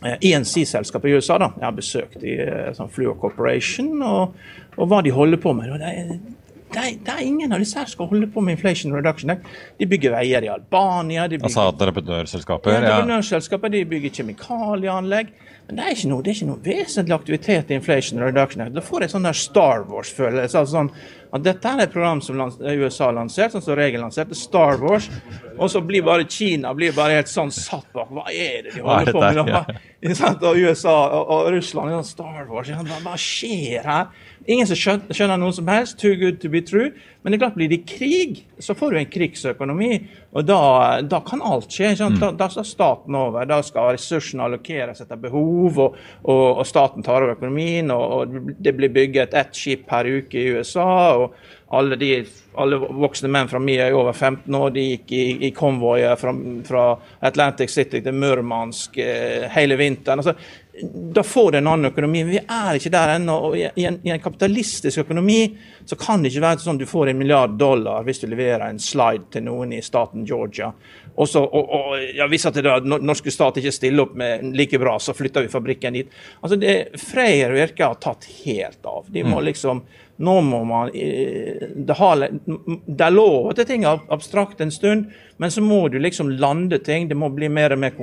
[0.04, 1.38] eh, INC-selskapet i USA.
[1.42, 1.50] da.
[1.58, 4.38] Jeg har besøkt i eh, sånn Fluor Corporation og,
[4.76, 5.74] og, hva de holder på med.
[5.82, 6.14] Det er,
[6.74, 9.32] det, er ingen av disse her skal holde på med inflation reduction.
[9.78, 11.28] De bygger veier i Albania.
[11.28, 12.74] De bygger, altså entreprenørselskaper?
[12.74, 15.34] Ja, entreprenørselskaper, de bygger kjemikalieanlegg.
[15.66, 18.66] Men det er ikke noe, det er ikke noe vesentlig aktivitet i inflation reduction.
[18.74, 20.60] Da får jeg sånn der Star Wars-følelse.
[20.60, 20.90] Altså sånn,
[21.34, 25.08] at dette er et program som USA lanserte, som Regel lanserte, Star Wars.
[25.58, 28.12] Og så blir bare Kina blir bare helt sånn satt bak.
[28.14, 29.50] Hva er det de holder på med?
[29.50, 29.64] Ja.
[30.04, 32.68] Og USA og, og Russland og Star Wars.
[32.68, 34.10] Hva skjer her?
[34.44, 35.96] Ingen som skjønner noe som helst.
[35.96, 36.90] Too good to be true.
[37.22, 39.94] Men det er klart, blir det krig, så får du en krigsøkonomi.
[40.36, 40.58] Og da,
[41.08, 41.94] da kan alt skje.
[41.96, 42.18] Mm.
[42.20, 43.48] Da, da, skal staten over.
[43.48, 47.88] Da skal ressursene allokeres etter behov, og, og, og staten tar over økonomien.
[47.94, 50.90] Og, og, det blir bygget ett skip per uke i USA.
[51.16, 51.23] og
[51.74, 54.70] alle, de, alle voksne menn fra mi er over 15 år.
[54.74, 56.34] De gikk i, i konvoier fra,
[56.66, 56.84] fra,
[57.24, 60.22] Atlantic City til Murmansk eh, hele vinteren.
[60.22, 60.36] Altså,
[61.14, 62.24] da får du en annen økonomi.
[62.24, 63.36] Men vi er ikke der ennå.
[63.48, 65.40] og i en, I en, kapitalistisk økonomi
[65.84, 68.66] så kan det ikke være sånn at du får en milliard dollar hvis du leverer
[68.68, 70.72] en slide til noen i staten Georgia.
[71.14, 74.46] Og, så, og, og ja, Hvis at det da, norske stat ikke stiller opp med
[74.56, 76.16] like bra, så flytter vi fabrikken dit.
[76.40, 79.06] Altså det, Freyr virker å ha tatt helt av.
[79.08, 79.44] De må mm.
[79.50, 79.84] liksom
[80.16, 82.28] nå må man Det, har,
[82.86, 85.10] det er lov at ting er abstrakt en stund,
[85.42, 87.08] men så må du liksom lande ting.
[87.08, 87.96] Det må bli mer og mer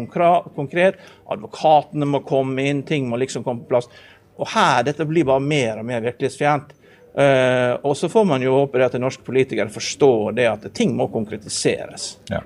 [0.56, 1.00] konkret.
[1.32, 3.90] Advokatene må komme inn, ting må liksom komme på plass.
[4.42, 6.76] Og her, dette blir bare mer og mer virkelighetsfjernt.
[7.12, 11.10] Uh, og så får man jo håpe at norske politikere forstår det at ting må
[11.12, 12.14] konkretiseres.
[12.32, 12.44] Ja.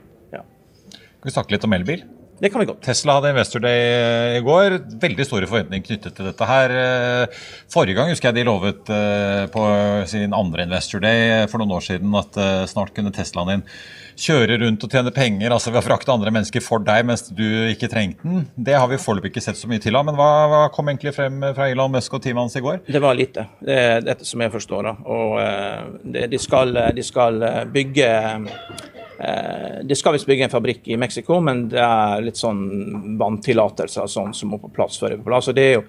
[1.25, 2.01] Skal vi snakke litt om elbil?
[2.39, 2.81] Det kan vi godt.
[2.83, 4.77] Tesla hadde Investor Day eh, i går.
[4.99, 6.73] Veldig store forventninger knyttet til dette her.
[6.75, 9.63] Eh, forrige gang husker jeg de lovet eh, på
[10.11, 13.63] sin andre Investor Day for noen år siden at snart kunne Teslaen din
[14.19, 17.45] kjøre rundt og tjene penger, altså ved å frakte andre mennesker for deg mens du
[17.71, 18.45] ikke trengte den.
[18.55, 20.05] Det har vi foreløpig ikke sett så mye til av.
[20.07, 22.83] Men hva, hva, kom egentlig frem fra Elon Musk og teamet hans i går?
[22.87, 23.47] Det var lite.
[23.63, 24.91] Det er dette som jeg forstår.
[24.91, 24.95] da.
[25.07, 27.43] Og de skal, de skal
[27.75, 28.11] bygge
[29.15, 34.33] det skal visst bygge en fabrikk i Mexico, men det er litt sånn vanntillatelser sånn
[34.35, 35.47] som må på plass før det er på plass.
[35.47, 35.85] Så det er jo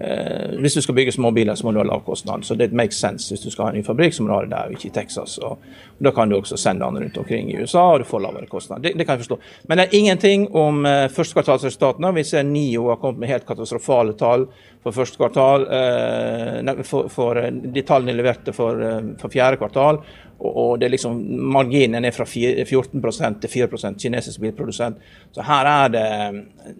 [0.00, 2.44] Eh, hvis du skal bygge småbiler, så må du ha lav kostnad.
[2.46, 3.32] Så det makes sense.
[3.32, 4.90] Hvis du skal ha en ny fabrikk, så må du ha det der, og ikke
[4.92, 5.38] i Texas.
[5.42, 5.58] Og,
[5.98, 8.46] og Da kan du også sende den rundt omkring i USA, og du får lavere
[8.46, 8.82] kostnad.
[8.82, 9.38] Det, det, kan jeg forstå.
[9.68, 12.14] Men det er ingenting om eh, førstekvartalsresultatene.
[12.14, 14.46] Vi ser NIO har kommet med helt katastrofale tall
[14.84, 15.66] for første kvartal.
[15.66, 19.98] Eh, for, for, eh, de tallene leverte for, eh, for fjerde kvartal.
[20.38, 21.18] Og, det er liksom,
[21.50, 25.00] Marginen er fra 14% til 4% kinesisk bilprodusent.
[25.34, 26.04] Så her er det,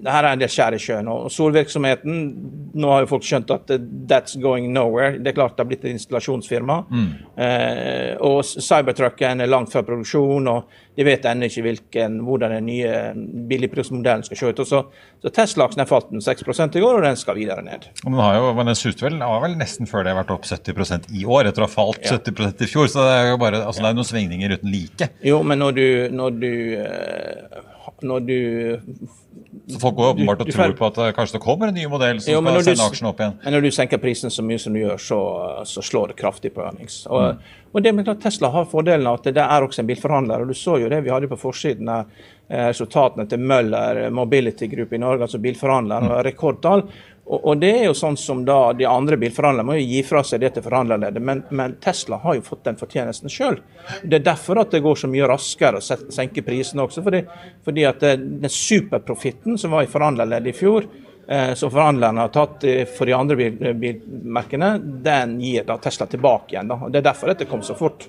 [0.07, 1.11] her er det skjær i sjøen.
[1.11, 2.21] Og solvirksomheten
[2.79, 3.73] Nå har jo folk skjønt at
[4.07, 5.17] that's going nowhere.
[5.19, 6.77] Det er klart det har blitt et installasjonsfirma.
[6.87, 7.09] Mm.
[7.43, 10.47] Eh, og Cybertrucken er langt fra produksjon.
[10.53, 12.95] og de vet ennå ikke hvilken, hvordan den nye
[13.47, 14.63] billigprismodellen skal se ut.
[14.67, 14.81] Så,
[15.23, 16.43] så Tesla-aksen har falt 6
[16.75, 17.87] i går, og den skal videre ned.
[18.03, 20.49] Og den har jo, men den suste vel, har vel nesten før det vært opp
[20.51, 22.19] 70% i år, etter å ha falt ja.
[22.19, 22.91] 70% i fjor.
[22.91, 25.11] Så det er jo bare, altså, det er noen svingninger uten like.
[25.25, 27.65] Jo, men når du, når du, eh,
[28.03, 28.39] når du
[29.69, 32.21] så Folk går åpenbart og tror på at det kanskje det kommer en ny modell
[32.25, 33.35] som jo, skal sende aksjen opp igjen.
[33.43, 35.19] Men når du senker prisen så mye som du gjør, så,
[35.69, 37.03] så slår det kraftig på earnings.
[37.07, 37.59] Og, mm.
[37.73, 40.45] og det med at Tesla har fordelen av at det er også en bilforhandler.
[40.45, 44.95] og Du så jo det vi hadde på forsiden eh, resultatene til Møller Mobility Group
[44.97, 46.17] i Norge, altså bilforhandler, mm.
[46.31, 46.87] rekordtall.
[47.29, 50.41] Og, det er jo sånn som da de andre bilforhandlerne må jo gi fra seg
[50.41, 53.59] det til forhandlerleddet, men, men, Tesla har jo fått den fortjenesten sjøl.
[54.03, 57.05] Det er derfor at det går så mye raskere å senke prisene også.
[57.05, 57.21] Fordi,
[57.67, 58.15] fordi at det,
[58.47, 60.89] den superprofitten som var i forhandlerleddet i fjor,
[61.29, 62.65] eh, som forhandlerne har tatt
[62.95, 64.73] for de andre bil, bilmerkene,
[65.05, 66.73] den gir da Tesla tilbake igjen.
[66.73, 66.81] Da.
[66.81, 68.09] Og Det er derfor dette kom så fort.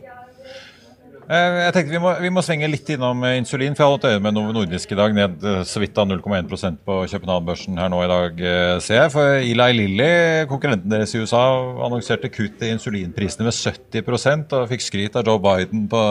[1.29, 3.75] Eh, jeg tenkte vi må, vi må, svinge litt innom eh, insulin.
[3.77, 6.07] for Jeg har holdt øye med Novo Nordisk i dag, ned eh, så vidt av
[6.09, 8.41] 0,1% på København-børsen her nå i dag,
[8.81, 9.11] ser jeg.
[9.13, 10.09] For Eli Lilly,
[10.49, 11.43] konkurrenten deres i USA,
[11.85, 16.01] annonserte kutt i insulinprisene med 70% og fikk skryt av Joe Biden på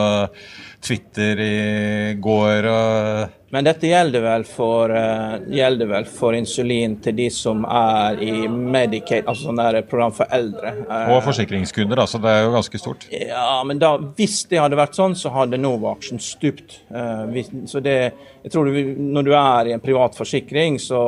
[0.86, 1.58] Twitter i
[2.22, 2.70] går.
[2.70, 8.20] og men dette gjelder vel, for, uh, gjelder vel for insulin til de som er
[8.24, 10.74] i Medicaid, altså sånn program for eldre.
[10.84, 12.20] Uh, og forsikringskunder, altså.
[12.20, 13.08] Det er jo ganske stort.
[13.14, 16.80] Ja, men da, hvis det hadde vært sånn, så hadde Novaction stupt.
[17.32, 17.96] Hvis, så det,
[18.44, 18.76] jeg tror du,
[19.16, 21.00] Når du er i en privat forsikring, så,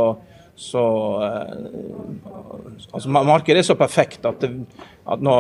[0.61, 0.85] så
[2.93, 4.51] altså Markedet er så perfekt at, det,
[5.09, 5.35] at, nå,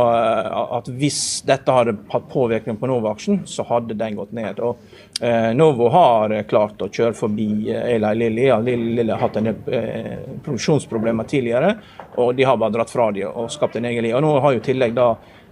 [0.79, 4.63] at, hvis dette hadde hatt påvirkning på Novo-aksjen, så hadde den gått ned.
[4.65, 4.81] og
[5.23, 8.47] Eh, Novo har eh, klart å kjøre forbi eh, Eli Lilly.
[8.47, 11.75] Ja, Lilly har hatt en eh, produksjonsproblemer tidligere,
[12.17, 14.15] og de har bare dratt fra dem og skapt en egen liv.
[14.17, 15.11] Og nå har jo tillegg da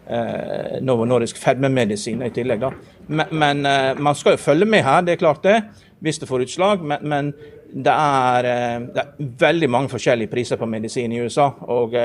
[0.08, 2.64] eh, Novo Nordisk fedmemedisin i tillegg.
[2.64, 2.72] da.
[3.08, 5.58] Men, men eh, man skal jo følge med her, det er klart det,
[6.00, 6.88] hvis det får utslag.
[6.88, 7.30] Men, men
[7.72, 8.48] det, er,
[8.94, 11.50] det, er, veldig mange forskjellige priser på medisin i USA.
[11.68, 11.96] og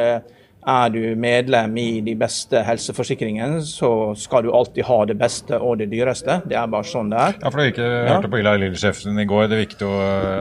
[0.67, 5.79] er du medlem i de beste helseforsikringene, så skal du alltid ha det beste og
[5.81, 6.39] det dyreste.
[6.49, 7.37] Det er bare sånn det er.
[7.41, 8.03] Ja, for du ikke ja.
[8.13, 9.47] hørte på Ila Lille-sjefen i går.
[9.51, 9.91] Det virket jo,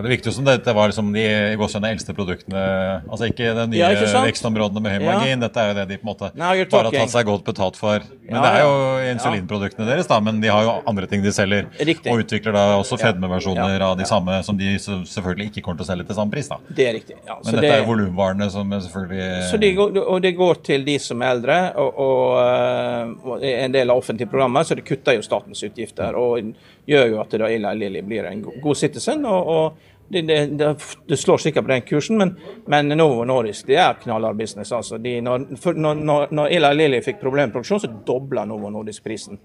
[0.04, 2.62] det virket jo som dette var liksom de i gåsene eldste produktene.
[3.08, 5.36] Altså ikke de nye ja, vekstområdene med høy margin.
[5.36, 5.40] Ja.
[5.46, 7.78] Dette er jo det de på en måte Now bare har tatt seg godt betalt
[7.80, 8.04] for.
[8.28, 8.76] Men det er jo
[9.12, 10.18] insulinproduktene deres, da.
[10.24, 11.68] Men de har jo andre ting de selger.
[11.78, 12.12] Riktig.
[12.12, 15.90] Og utvikler da også fedmeversjoner av de samme som de selvfølgelig ikke kommer til å
[15.92, 16.50] selge til samme pris.
[16.50, 16.60] da.
[16.68, 17.18] Det er riktig.
[17.26, 17.74] Men dette det...
[17.76, 21.58] er volumvarene som selvfølgelig Så de går, og det går til de som er eldre,
[21.80, 26.18] og, og, eh, en del av offentlige programmer, så det kutter jo statens utgifter.
[26.18, 26.52] Og
[26.88, 29.24] gjør jo at Eli Lilly blir en god citizen.
[29.26, 30.70] og, og det, det,
[31.08, 32.34] det, slår sikkert på den kursen, men,
[32.70, 34.72] men Novo Nordisk det er knallhard business.
[34.72, 34.98] altså.
[35.02, 39.38] De, når, når, når Eli Lilly fikk produksjon, så dobla Novo Nordisk prisen.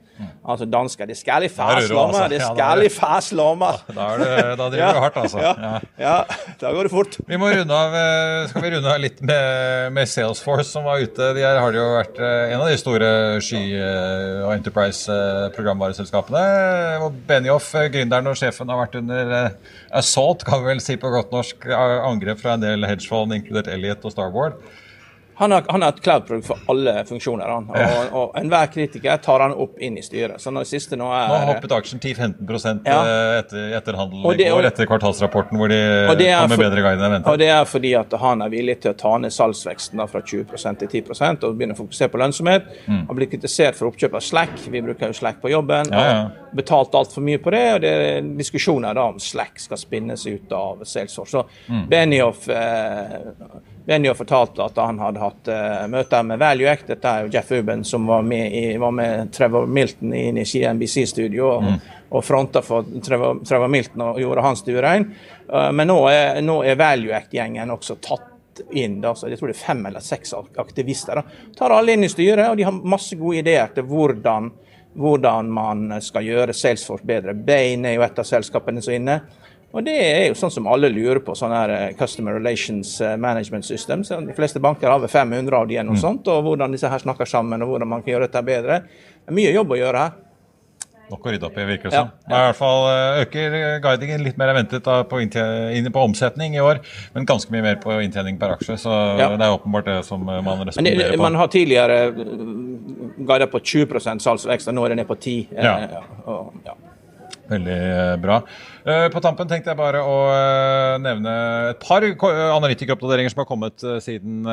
[0.48, 2.28] Altså dansker De skal i fæslomma!
[2.32, 3.72] De skal i fæslomma!
[3.98, 5.40] Da, driver du hardt, altså.
[5.42, 6.18] Ja, ja,
[6.62, 7.18] da går det fort.
[7.28, 11.02] Vi må runde av, eh, skal vi runde av litt med, med Salesforce, som var
[11.04, 11.32] ute.
[11.38, 13.10] De her har jo vært eh, en av de store
[13.44, 16.44] sky- eh, og Enterprise-programvareselskapene.
[17.28, 19.24] Benioff, gründeren og sjefen, har vært under
[19.98, 24.06] assault kan vi vel si på godt norsk, angrep fra en del hedgefond, inkludert Elliot
[24.06, 24.62] og Starboard.
[25.40, 27.46] Han har, han har et cloud-produkt for alle funksjoner.
[27.46, 27.68] Han.
[27.70, 30.42] Og, og, enhver kritiker tar han opp inn i styret.
[30.42, 32.98] Så nå siste nå er Nå hoppet aksjen 10-15 ja.
[33.38, 35.78] etter, etter handel i går, etter kvartalsrapporten hvor de
[36.10, 37.30] kom med bedre guide enn ventet.
[37.30, 40.24] Og det er fordi at han er villig til å ta ned salgsveksten da, fra
[40.26, 41.14] 20 til 10
[41.46, 42.74] og begynne å fokusere på lønnsomhet.
[42.88, 43.06] Mm.
[43.12, 44.58] Han blir kritisert for oppkjøp av Slack.
[44.66, 45.94] Vi bruker jo Slack på jobben.
[45.94, 46.20] Ja, ja.
[46.50, 47.66] og Betalt altfor mye på det.
[47.76, 51.38] og det er diskusjoner da om Slack skal spinnes ut av Salesforce.
[51.38, 51.90] Så mm.
[51.94, 53.28] Benioff eh,
[53.88, 56.90] Benioff fortalte at han hadde hatt uh, møter med Value Act.
[56.92, 60.44] Dette er jo Jeff Uben som var med, i, var med Trevor Milton inn i
[60.44, 61.78] NBC-studio og, mm.
[62.10, 65.08] og fronta for Trevor, Trevor, Milton og gjorde hans stuerein.
[65.48, 69.00] Uh, men nå er, nå er Value Act-gjengen også tatt inn.
[69.00, 71.22] Da, så jeg tror det er fem eller seks aktivister.
[71.22, 71.40] Da.
[71.56, 74.52] Tar alle inn i styret, og de har masse gode ideer til hvordan,
[75.00, 77.40] hvordan man skal gjøre Salesforce bedre.
[77.40, 79.22] Bain er jo et av selskapene som er inne.
[79.76, 83.18] Og Det er jo sånn som alle lurer på, sånn her eh, Customer Relations eh,
[83.20, 84.06] Management System.
[84.08, 86.06] Så de fleste banker har over 500 av de eller noe mm.
[86.06, 88.80] sånt, og hvordan disse her snakker sammen og hvordan man kan gjøre dette bedre.
[88.88, 90.24] Det er mye jobb å gjøre her.
[91.08, 92.10] Nok å rydde opp i, virker det som.
[92.12, 92.40] Ja, ja.
[92.40, 96.82] I hvert fall eh, øker guidingen litt mer enn ventet på, på, omsetning i år,
[97.14, 98.80] men ganske mye mer på inntjening per aksje.
[98.82, 99.30] Så ja.
[99.36, 101.24] det er åpenbart det som man responderer på.
[101.24, 102.02] Man har tidligere
[103.20, 105.80] guidet på 20 salgsvekst, og nå er det ned på 10 ja.
[106.26, 106.76] Og, ja.
[107.48, 107.80] Veldig
[108.20, 108.42] bra.
[108.88, 111.32] Eh, på tampen tenkte jeg bare å eh, nevne
[111.74, 114.48] et par analytikeroppdateringer som har kommet eh, siden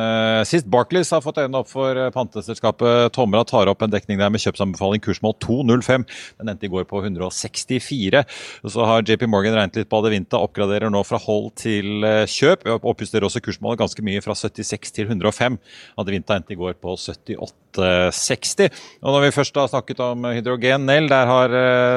[0.48, 0.66] sist.
[0.66, 5.04] Barclays har fått øynene opp for panteselskapet Tomra tar opp en dekning der med kjøpsanbefaling
[5.04, 6.06] kursmål 2,05.
[6.40, 8.24] Den endte i går på 164.
[8.66, 12.66] Og så har JP Morgan regnet litt på Adevinta, oppgraderer nå fra hold til kjøp.
[12.82, 15.60] Oppjusterer også kursmålet ganske mye, fra 76 til 105.
[16.02, 17.54] Adevinta endte i går på 78.
[17.74, 18.68] 60.
[19.02, 21.54] Og når vi først har snakket om hydrogen, Nell, der har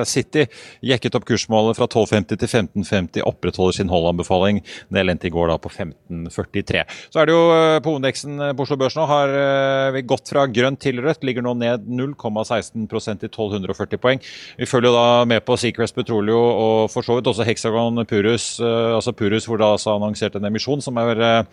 [0.10, 0.48] City
[0.82, 4.62] jekket opp kursmålet fra 12,50 til 15,50 opprettholder sin holdanbefaling.
[4.92, 6.84] Det endte i går da på 15,43.
[7.14, 10.04] Så er det jo eh, på Ondeksen eh, på Oslo Børs nå har eh, vi
[10.08, 11.26] gått fra grønt til rødt.
[11.28, 14.24] Ligger nå ned 0,16% til 1240 poeng.
[14.60, 19.14] Vi følger da med på Seacrest Petroleo og for så vidt også Hexagon Purus, altså
[19.16, 21.48] Purus hvor det altså annonsert en emisjon som er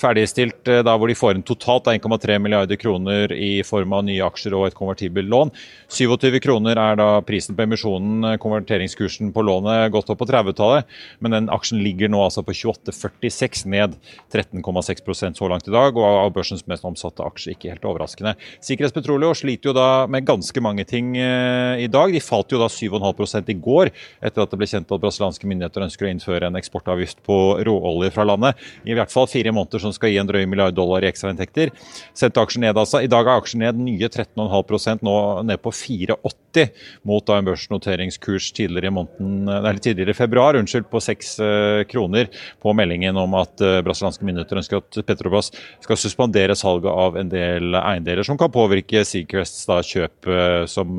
[0.00, 4.56] ferdigstilt da hvor de får inn totalt 1,3 milliarder kroner i form av nye aksjer
[4.56, 5.52] og et konvertibelt lån.
[5.92, 8.36] 27 kroner er da prisen på emisjonen.
[8.42, 10.88] Konverteringskursen på lånet gått opp på 30-tallet,
[11.24, 13.96] men den aksjen ligger nå altså på 28,46, ned
[14.32, 15.96] 13,6% så langt i dag.
[15.96, 18.34] Og av børsens mest omsatte aksjer, ikke helt overraskende.
[18.64, 22.12] Sikkerhets Petroleum sliter jo da med ganske mange ting eh, i dag.
[22.14, 23.92] De falt jo da 7,5 i går,
[24.22, 28.12] etter at det ble kjent at brasilianske myndigheter ønsker å innføre en eksportavgift på råolje
[28.14, 28.60] fra landet.
[28.86, 31.72] I hvert fall fire måneder som skal gi en drøy milliard dollar i ekstrainntekter.
[32.18, 33.02] Sendte aksjen ned altså.
[33.02, 35.16] I dag er aksjen ned nye 13,5% nå
[35.48, 36.68] ned på 4,80
[37.08, 41.82] mot da en børsnoteringskurs tidligere i, måneden, eller tidligere i februar unnskyld, på 6 eh,
[41.90, 42.30] kroner
[42.62, 45.52] på meldingen om at uh, brasilianske myndigheter ønsker at Petrobras
[45.84, 50.98] skal suspendere salget av en del eiendeler som kan påvirke Seacrests kjøp uh, som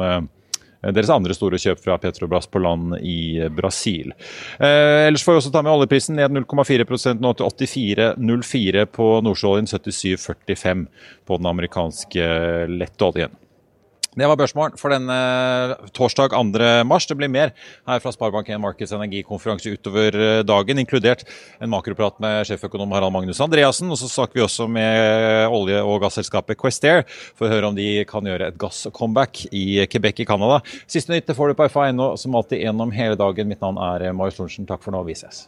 [0.91, 4.11] deres andre store kjøp fra Petrobras på land i Brasil.
[4.59, 9.69] Eh, ellers får vi også ta med oljeprisen ned 0,4 nå til 84,04 på nordsjøoljen,
[9.71, 10.85] 77,45
[11.27, 12.27] på den amerikanske
[12.73, 13.39] lettoljen.
[14.13, 15.15] Det var børsmålen for denne
[15.97, 16.67] torsdag 2.
[16.85, 17.07] mars.
[17.09, 17.53] Det blir mer
[17.89, 21.25] her fra Sparebank1 Markets energikonferanse utover eh, dagen, inkludert
[21.57, 23.89] en makroprat med sjeføkonom Harald Magnus Andreassen.
[23.89, 28.05] Og så snakker vi også med olje- og gasselskapet Questair for å høre om de
[28.09, 30.61] kan gjøre et gass-comeback i Quebec i Canada.
[30.85, 33.49] Siste nytt får du på FA.no som alltid gjennom hele dagen.
[33.49, 34.69] Mitt navn er Marius Thorensen.
[34.69, 35.01] Takk for nå.
[35.09, 35.47] Vi ses.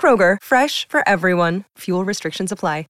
[0.00, 1.64] Kroger, fresh for everyone.
[1.78, 2.86] Fuel restrictions apply.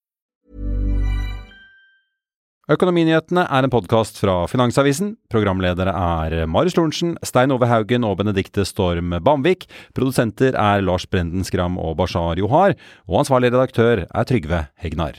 [2.70, 5.16] Økonominyhetene er en podkast fra Finansavisen.
[5.32, 9.66] Programledere er Marius Lorentzen, Stein Ove Haugen og Benedikte Storm Bamvik.
[9.98, 12.76] Produsenter er Lars Brenden Skram og Bashar Johar.
[13.10, 15.18] Og ansvarlig redaktør er Trygve Hegnar.